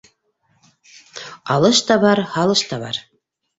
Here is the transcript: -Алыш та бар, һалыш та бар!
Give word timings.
-Алыш 1.57 1.83
та 1.91 1.99
бар, 2.07 2.25
һалыш 2.39 2.67
та 2.73 2.83
бар! 2.87 3.01